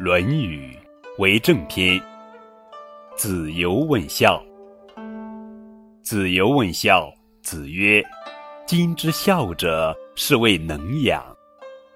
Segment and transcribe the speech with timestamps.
[0.02, 0.74] 《论语·
[1.22, 2.00] 为政篇》：
[3.18, 4.42] 子游问孝。
[6.02, 7.12] 子游问孝，
[7.42, 8.02] 子曰
[8.66, 11.22] ：“今之孝者，是谓能养。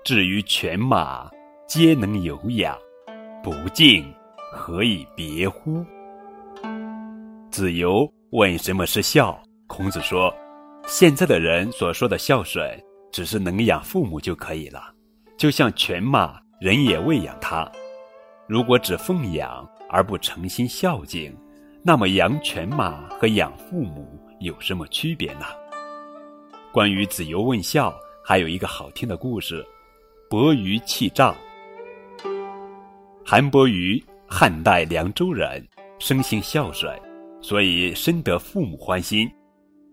[0.05, 1.31] 至于犬马，
[1.67, 2.77] 皆能有养，
[3.43, 4.05] 不敬，
[4.53, 5.83] 何以别乎？”
[7.51, 10.31] 子游问什么是孝，孔子说
[10.87, 12.79] ：“现在的人所说的孝顺，
[13.11, 14.93] 只是能养父母就可以了，
[15.39, 17.67] 就像犬马，人也喂养它。”
[18.47, 21.35] 如果只奉养而不诚心孝敬，
[21.83, 25.47] 那么养犬马和养父母有什么区别呢？
[26.71, 29.65] 关于子游问孝，还有一个好听的故事：
[30.29, 31.35] 伯鱼弃杖。
[33.25, 35.67] 韩伯鱼，汉代凉州人，
[35.99, 36.95] 生性孝顺，
[37.41, 39.31] 所以深得父母欢心。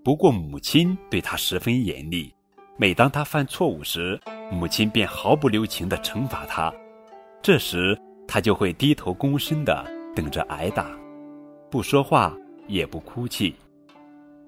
[0.04, 2.34] 不过母亲对他十分严厉，
[2.76, 4.20] 每当他犯错误时，
[4.52, 6.74] 母亲便毫不留情地惩罚他。
[7.42, 7.98] 这时，
[8.34, 10.90] 他就会低头躬身的等着挨打，
[11.70, 12.34] 不说话
[12.66, 13.54] 也不哭泣。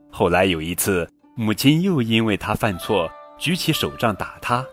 [0.09, 4.65] 后来有一次，母亲又因为他犯错举起手杖打他，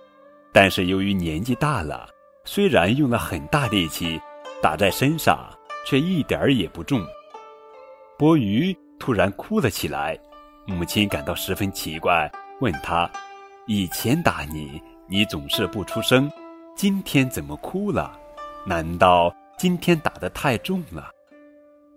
[0.53, 2.09] 但是由于年纪大了，
[2.45, 4.17] 虽然用了很大力气
[4.63, 5.41] 打在身上，
[5.85, 7.05] 却一点儿也不重。
[8.17, 10.17] 波鱼突然哭了起来，
[10.67, 13.11] 母亲感到十分奇怪，问他
[13.67, 16.31] ：“以前打你，你总是不出声，
[16.77, 18.17] 今天怎么哭了？”
[18.67, 21.11] 难道今天打得太重了？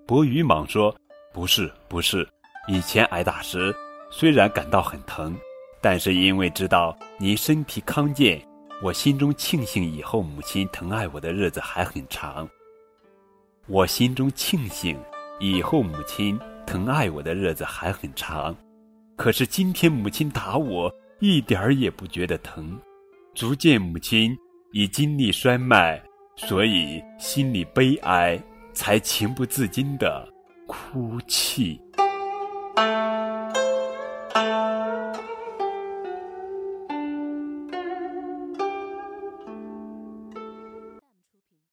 [0.06, 0.96] 伯鱼忙说
[1.34, 2.28] ：“不是，不是。
[2.68, 3.76] 以前挨打时，
[4.10, 5.36] 虽然感到很疼，
[5.82, 8.42] 但是因为知道您身体康健，
[8.82, 12.48] 我心中庆幸以后母亲疼爱我的日子还很长。
[13.68, 14.98] 我心中庆幸
[15.40, 18.56] 以后母亲疼爱我的日子还很长。
[19.18, 22.80] 可是今天母亲打我，一点儿也不觉得疼，
[23.36, 24.36] 足见母亲
[24.72, 26.02] 已精力衰迈。”
[26.36, 28.42] 所以心里悲哀，
[28.74, 30.28] 才情不自禁的
[30.68, 31.80] 哭泣。